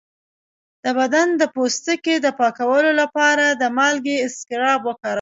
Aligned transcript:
د 0.83 0.85
بدن 0.99 1.27
د 1.41 1.43
پوستکي 1.55 2.15
د 2.21 2.27
پاکولو 2.39 2.91
لپاره 3.01 3.45
د 3.61 3.63
مالګې 3.77 4.15
اسکراب 4.27 4.79
وکاروئ 4.85 5.09